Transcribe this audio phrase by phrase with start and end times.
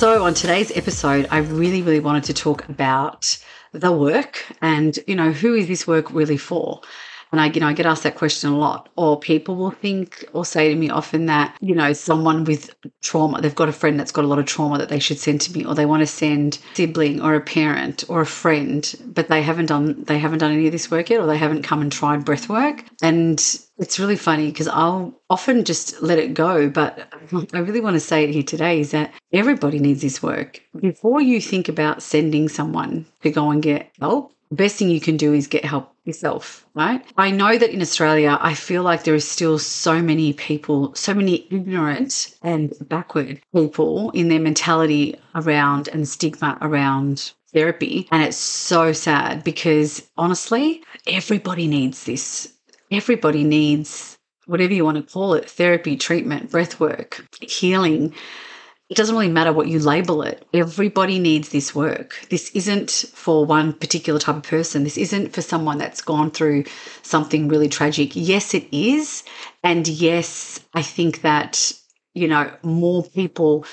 [0.00, 3.36] So, on today's episode, I really, really wanted to talk about
[3.74, 6.80] the work and, you know, who is this work really for?
[7.32, 8.88] And I, you know, I get asked that question a lot.
[8.96, 13.40] Or people will think or say to me often that, you know, someone with trauma,
[13.40, 15.52] they've got a friend that's got a lot of trauma that they should send to
[15.52, 19.42] me, or they want to send sibling or a parent or a friend, but they
[19.42, 21.92] haven't done they haven't done any of this work yet, or they haven't come and
[21.92, 22.84] tried breath work.
[23.02, 23.38] And
[23.78, 26.68] it's really funny because I'll often just let it go.
[26.68, 27.08] But
[27.54, 30.60] I really want to say it here today is that everybody needs this work.
[30.78, 35.16] Before you think about sending someone to go and get help, best thing you can
[35.16, 37.04] do is get help yourself, right?
[37.16, 41.14] I know that in Australia, I feel like there is still so many people, so
[41.14, 48.08] many ignorant and backward people in their mentality around and stigma around therapy.
[48.10, 52.52] And it's so sad because honestly, everybody needs this.
[52.90, 58.12] Everybody needs whatever you want to call it therapy, treatment, breath work, healing
[58.90, 60.44] it doesn't really matter what you label it.
[60.52, 62.26] Everybody needs this work.
[62.28, 64.82] This isn't for one particular type of person.
[64.82, 66.64] This isn't for someone that's gone through
[67.02, 68.10] something really tragic.
[68.14, 69.22] Yes, it is.
[69.62, 71.72] And yes, I think that,
[72.14, 73.64] you know, more people,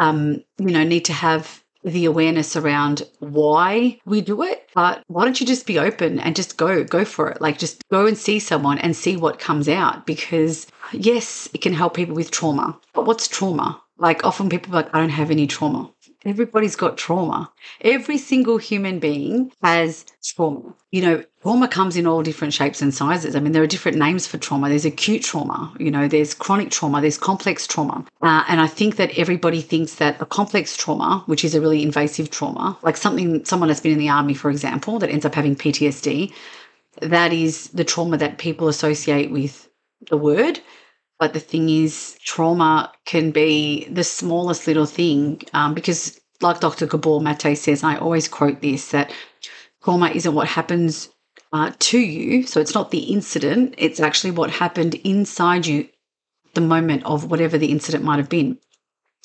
[0.00, 4.68] um, you know, need to have the awareness around why we do it.
[4.74, 7.40] But why don't you just be open and just go, go for it?
[7.40, 11.74] Like just go and see someone and see what comes out because yes, it can
[11.74, 12.76] help people with trauma.
[12.92, 13.80] But what's trauma?
[13.98, 15.90] Like often people like, I don't have any trauma.
[16.24, 17.52] Everybody's got trauma.
[17.82, 20.74] Every single human being has trauma.
[20.90, 23.36] You know, trauma comes in all different shapes and sizes.
[23.36, 24.68] I mean, there are different names for trauma.
[24.68, 28.04] There's acute trauma, you know, there's chronic trauma, there's complex trauma.
[28.22, 31.82] Uh, and I think that everybody thinks that a complex trauma, which is a really
[31.82, 35.34] invasive trauma, like something, someone that's been in the army, for example, that ends up
[35.34, 36.32] having PTSD,
[37.02, 39.68] that is the trauma that people associate with
[40.08, 40.60] the word
[41.18, 46.86] but the thing is, trauma can be the smallest little thing um, because, like Dr.
[46.86, 49.12] Gabor Mate says, I always quote this that
[49.82, 51.08] trauma isn't what happens
[51.52, 52.42] uh, to you.
[52.44, 55.88] So it's not the incident, it's actually what happened inside you
[56.54, 58.58] the moment of whatever the incident might have been.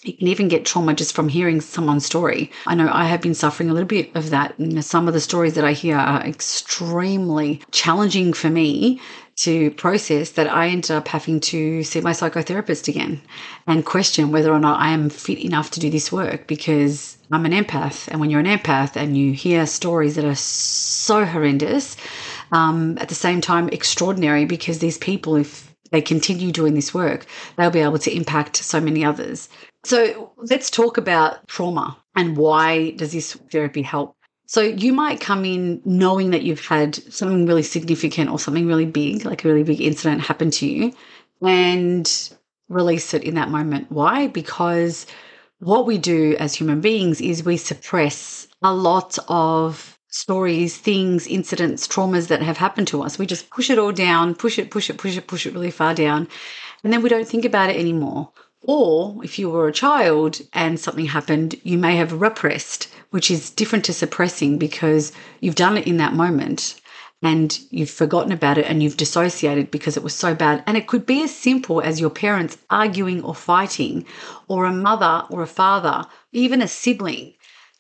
[0.03, 2.51] You can even get trauma just from hearing someone's story.
[2.65, 4.57] I know I have been suffering a little bit of that.
[4.57, 9.01] And some of the stories that I hear are extremely challenging for me
[9.39, 13.21] to process that I ended up having to see my psychotherapist again
[13.67, 17.45] and question whether or not I am fit enough to do this work because I'm
[17.45, 18.09] an empath.
[18.09, 21.95] And when you're an empath and you hear stories that are so horrendous,
[22.51, 27.25] um, at the same time, extraordinary because these people, if they continue doing this work,
[27.55, 29.47] they'll be able to impact so many others.
[29.85, 34.15] So let's talk about trauma and why does this therapy help
[34.49, 38.87] so you might come in knowing that you've had something really significant or something really
[38.87, 40.91] big, like a really big incident happen to you,
[41.39, 42.31] and
[42.67, 43.91] release it in that moment.
[43.91, 44.25] Why?
[44.25, 45.05] Because
[45.59, 51.87] what we do as human beings is we suppress a lot of stories, things, incidents,
[51.87, 53.19] traumas that have happened to us.
[53.19, 55.69] We just push it all down, push it, push it, push it, push it really
[55.69, 56.27] far down,
[56.83, 58.31] and then we don't think about it anymore.
[58.63, 63.49] Or if you were a child and something happened, you may have repressed, which is
[63.49, 66.79] different to suppressing because you've done it in that moment
[67.21, 70.63] and you've forgotten about it and you've dissociated because it was so bad.
[70.65, 74.05] And it could be as simple as your parents arguing or fighting,
[74.47, 77.33] or a mother or a father, even a sibling,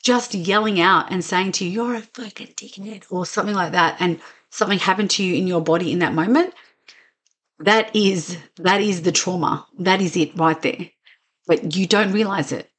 [0.03, 3.95] just yelling out and saying to you, You're a fucking dickhead, or something like that.
[3.99, 4.19] And
[4.49, 6.53] something happened to you in your body in that moment
[7.59, 9.67] that is that is the trauma.
[9.79, 10.89] That is it right there.
[11.47, 12.69] But you don't realize it.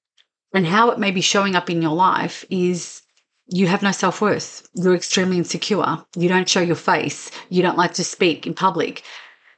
[0.53, 3.03] And how it may be showing up in your life is
[3.47, 4.69] you have no self worth.
[4.75, 6.05] You're extremely insecure.
[6.17, 7.31] You don't show your face.
[7.49, 9.03] You don't like to speak in public.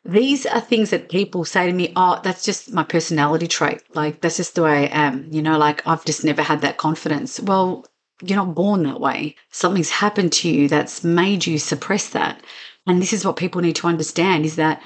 [0.04, 3.82] These are things that people say to me, oh, that's just my personality trait.
[3.94, 5.28] Like, that's just the way I am.
[5.30, 7.38] You know, like, I've just never had that confidence.
[7.38, 7.86] Well,
[8.20, 9.36] you're not born that way.
[9.50, 12.42] Something's happened to you that's made you suppress that.
[12.86, 14.82] And this is what people need to understand is that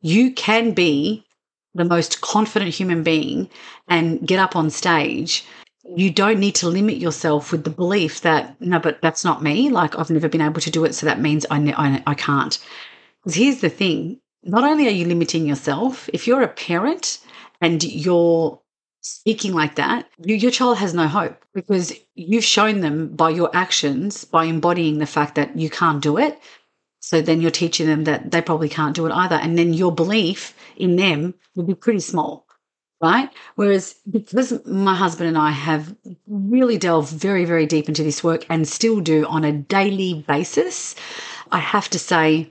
[0.00, 1.24] you can be
[1.74, 3.48] the most confident human being
[3.88, 5.44] and get up on stage.
[5.84, 9.68] You don't need to limit yourself with the belief that, no, but that's not me.
[9.68, 10.94] Like, I've never been able to do it.
[10.94, 12.58] So that means I, I, I can't.
[13.22, 17.18] Because here's the thing not only are you limiting yourself, if you're a parent
[17.60, 18.60] and you're
[19.00, 23.50] speaking like that, you, your child has no hope because you've shown them by your
[23.54, 26.38] actions, by embodying the fact that you can't do it,
[27.04, 29.34] so then you're teaching them that they probably can't do it either.
[29.34, 32.46] And then your belief in them will be pretty small,
[33.02, 33.28] right?
[33.56, 35.94] Whereas because my husband and I have
[36.26, 40.94] really delved very, very deep into this work and still do on a daily basis,
[41.52, 42.50] I have to say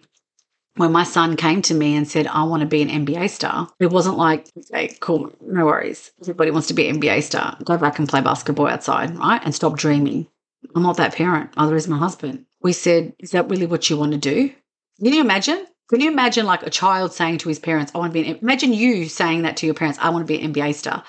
[0.76, 3.70] when my son came to me and said, I want to be an NBA star,
[3.80, 6.12] it wasn't like, okay, cool, no worries.
[6.22, 7.58] Everybody wants to be an NBA star.
[7.64, 9.42] Go back and play basketball outside, right?
[9.44, 10.28] And stop dreaming.
[10.76, 11.50] I'm not that parent.
[11.58, 12.46] Other is my husband.
[12.64, 14.52] We said, Is that really what you want to do?
[15.00, 15.66] Can you imagine?
[15.90, 18.38] Can you imagine like a child saying to his parents, I want to be an
[18.38, 21.04] imagine you saying that to your parents, I want to be an NBA star.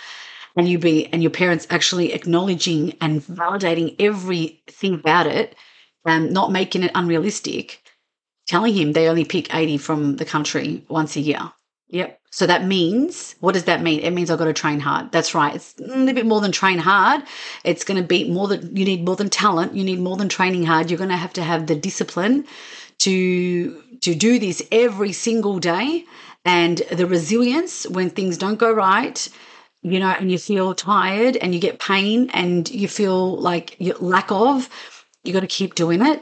[0.56, 5.56] And you be and your parents actually acknowledging and validating everything about it
[6.04, 7.80] and not making it unrealistic
[8.46, 11.52] telling him they only pick 80 from the country once a year.
[11.88, 12.20] Yep.
[12.34, 14.00] So that means, what does that mean?
[14.00, 15.12] It means I've got to train hard.
[15.12, 15.54] That's right.
[15.54, 17.22] It's a little bit more than train hard.
[17.62, 19.76] It's going to be more than, you need more than talent.
[19.76, 20.90] You need more than training hard.
[20.90, 22.44] You're going to have to have the discipline
[22.98, 26.06] to, to do this every single day
[26.44, 29.28] and the resilience when things don't go right,
[29.82, 33.94] you know, and you feel tired and you get pain and you feel like you
[34.00, 34.69] lack of,
[35.22, 36.20] you got to keep doing it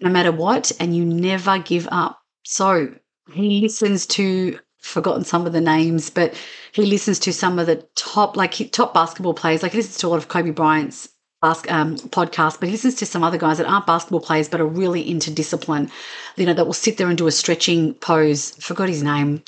[0.00, 2.22] no matter what, and you never give up.
[2.42, 2.94] So
[3.34, 6.34] he listens to forgotten some of the names, but
[6.72, 9.62] he listens to some of the top like top basketball players.
[9.62, 11.08] Like he listens to a lot of Kobe Bryant's
[11.42, 14.66] um, podcast, but he listens to some other guys that aren't basketball players but are
[14.66, 15.90] really into discipline.
[16.36, 18.50] You know, that will sit there and do a stretching pose.
[18.56, 19.42] Forgot his name.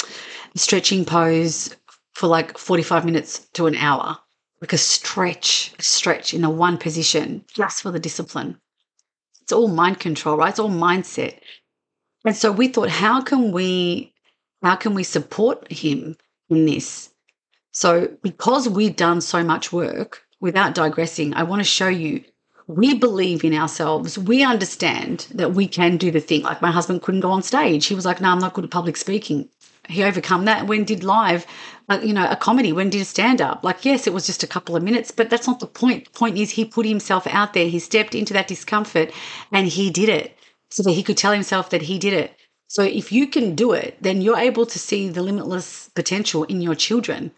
[0.55, 1.77] Stretching pose
[2.15, 4.17] for like forty five minutes to an hour.
[4.61, 8.59] Like a stretch, a stretch in a one position just for the discipline.
[9.43, 10.49] It's all mind control, right?
[10.49, 11.39] It's all mindset.
[12.25, 14.14] And so we thought, how can we
[14.65, 16.17] how can we support him
[16.49, 17.11] in this?
[17.73, 22.25] So because we've done so much work, without digressing, I want to show you
[22.67, 24.19] we believe in ourselves.
[24.19, 26.43] We understand that we can do the thing.
[26.43, 27.87] Like my husband couldn't go on stage.
[27.87, 29.49] He was like, no, I'm not good at public speaking.
[29.87, 31.47] He overcome that when did live,
[31.91, 33.65] uh, you know, a comedy, when did a stand up.
[33.65, 36.07] Like, yes, it was just a couple of minutes, but that's not the point.
[36.07, 37.69] The point is he put himself out there.
[37.69, 39.13] He stepped into that discomfort
[39.53, 40.39] and he did it
[40.71, 42.35] so that he could tell himself that he did it.
[42.69, 46.61] So if you can do it, then you're able to see the limitless potential in
[46.61, 47.33] your children,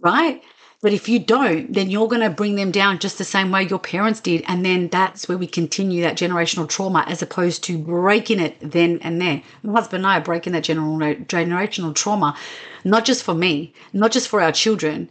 [0.00, 0.42] right?
[0.82, 3.62] But if you don't, then you're going to bring them down just the same way
[3.62, 4.42] your parents did.
[4.48, 8.98] And then that's where we continue that generational trauma as opposed to breaking it then
[9.02, 9.42] and there.
[9.62, 12.36] My husband and I are breaking that general, generational trauma,
[12.84, 15.10] not just for me, not just for our children,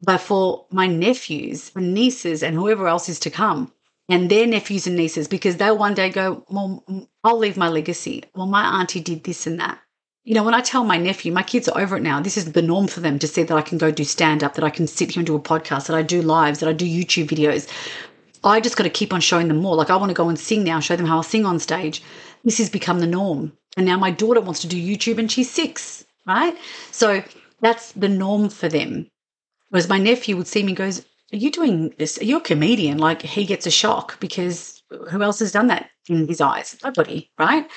[0.00, 3.70] but for my nephews and nieces and whoever else is to come
[4.12, 6.84] and their nephews and nieces because they'll one day go, Well,
[7.24, 8.24] I'll leave my legacy.
[8.34, 9.78] Well, my auntie did this and that
[10.24, 12.20] you know, when I tell my nephew, my kids are over it now.
[12.20, 14.54] This is the norm for them to see that I can go do stand up,
[14.54, 16.72] that I can sit here and do a podcast, that I do lives, that I
[16.72, 17.66] do YouTube videos.
[18.44, 19.74] I just got to keep on showing them more.
[19.74, 22.02] Like I want to go and sing now, show them how I sing on stage.
[22.44, 23.52] This has become the norm.
[23.76, 26.56] And now my daughter wants to do YouTube and she's six, right?
[26.92, 27.24] So
[27.60, 29.08] that's the norm for them.
[29.70, 32.18] Whereas my nephew would see me goes, Are you doing this?
[32.18, 32.98] Are you a comedian?
[32.98, 36.76] Like he gets a shock because who else has done that in his eyes?
[36.84, 37.68] Nobody, right?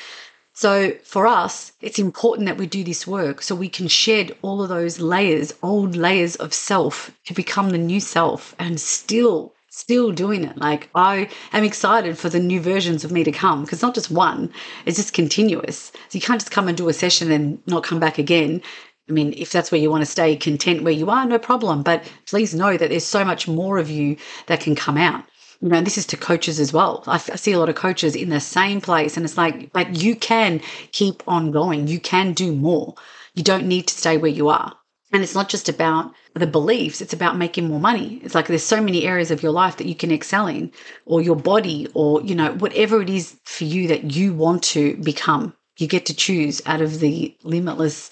[0.53, 4.61] So for us, it's important that we do this work so we can shed all
[4.61, 10.13] of those layers, old layers of self to become the new self and still still
[10.13, 10.57] doing it.
[10.57, 14.09] Like I am excited for the new versions of me to come because not just
[14.09, 14.51] one,
[14.85, 15.91] it's just continuous.
[16.07, 18.61] So you can't just come and do a session and not come back again.
[19.07, 21.83] I mean, if that's where you want to stay content where you are, no problem.
[21.83, 24.17] But please know that there's so much more of you
[24.47, 25.25] that can come out
[25.61, 27.03] you know, this is to coaches as well.
[27.07, 30.01] I, I see a lot of coaches in the same place, and it's like, but
[30.01, 30.61] you can
[30.91, 31.87] keep on going.
[31.87, 32.95] You can do more.
[33.33, 34.73] You don't need to stay where you are.
[35.11, 38.19] And it's not just about the beliefs, it's about making more money.
[38.23, 40.71] It's like there's so many areas of your life that you can excel in,
[41.05, 44.97] or your body, or, you know, whatever it is for you that you want to
[44.97, 45.55] become.
[45.77, 48.11] You get to choose out of the limitless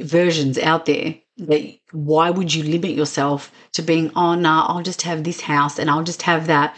[0.00, 4.82] versions out there that why would you limit yourself to being oh no nah, i'll
[4.82, 6.76] just have this house and i'll just have that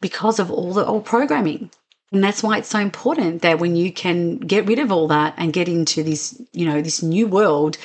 [0.00, 1.70] because of all the old programming.
[2.12, 5.34] And that's why it's so important that when you can get rid of all that
[5.36, 7.78] and get into this you know this new world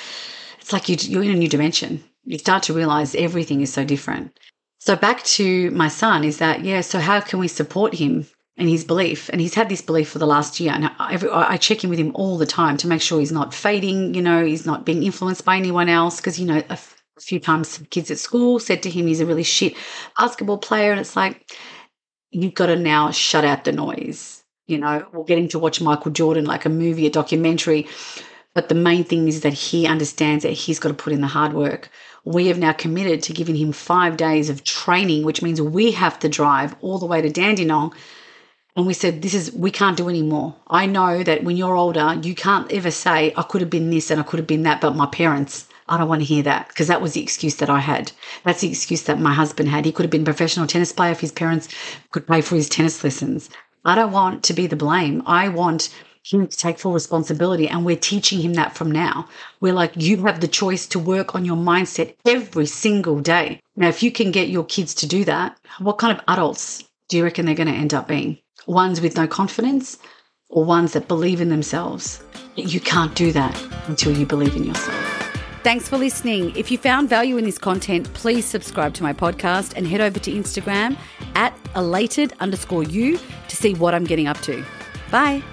[0.59, 2.03] it's like you're in a new dimension.
[2.23, 4.39] You start to realize everything is so different.
[4.79, 8.25] So back to my son is that yeah so how can we support him
[8.57, 9.29] and his belief.
[9.29, 10.71] And he's had this belief for the last year.
[10.73, 13.53] And I, I, check in with him all the time to make sure he's not
[13.53, 16.17] fading, you know, he's not being influenced by anyone else.
[16.17, 19.07] Because, you know, a, f- a few times some kids at school said to him
[19.07, 19.75] he's a really shit
[20.17, 20.91] basketball player.
[20.91, 21.51] And it's like,
[22.31, 24.43] you've got to now shut out the noise.
[24.67, 27.87] You know, we'll get him to watch Michael Jordan, like a movie, a documentary.
[28.53, 31.27] But the main thing is that he understands that he's got to put in the
[31.27, 31.89] hard work.
[32.23, 36.17] We have now committed to giving him five days of training, which means we have
[36.19, 37.93] to drive all the way to Dandenong
[38.75, 40.55] and we said, This is, we can't do anymore.
[40.67, 44.11] I know that when you're older, you can't ever say, I could have been this
[44.11, 46.67] and I could have been that, but my parents, I don't want to hear that
[46.67, 48.11] because that was the excuse that I had.
[48.43, 49.85] That's the excuse that my husband had.
[49.85, 51.69] He could have been a professional tennis player if his parents
[52.11, 53.49] could pay for his tennis lessons.
[53.85, 55.21] I don't want to be the blame.
[55.25, 55.89] I want
[56.23, 57.67] him to take full responsibility.
[57.67, 59.29] And we're teaching him that from now.
[59.61, 63.61] We're like, you have the choice to work on your mindset every single day.
[63.75, 67.17] Now, if you can get your kids to do that, what kind of adults do
[67.17, 68.39] you reckon they're going to end up being?
[68.67, 69.97] Ones with no confidence
[70.49, 72.23] or ones that believe in themselves?
[72.55, 75.31] You can't do that until you believe in yourself.
[75.63, 76.55] Thanks for listening.
[76.55, 80.19] If you found value in this content, please subscribe to my podcast and head over
[80.19, 80.95] to Instagram
[81.33, 84.63] at elated underscore you to see what I'm getting up to.
[85.09, 85.43] Bye.